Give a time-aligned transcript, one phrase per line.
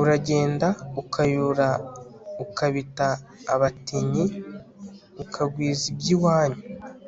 [0.00, 0.68] uragenda
[1.02, 1.68] ukayora
[2.44, 3.08] ukabita
[3.54, 6.62] abatinyi.ukagwiza iby' iwanyu